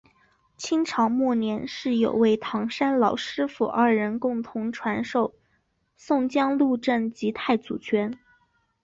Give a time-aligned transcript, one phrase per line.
[0.57, 5.35] 清朝末年是有位唐山老师父二人共同传授
[5.95, 8.17] 宋江鹿阵及太祖拳。